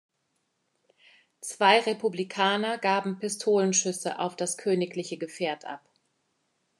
Zwei 1.41 1.79
Republikaner 1.79 2.79
gaben 2.79 3.19
Pistolenschüsse 3.19 4.17
auf 4.17 4.35
das 4.35 4.57
königliche 4.57 5.19
Gefährt 5.19 5.65
ab. 5.65 5.87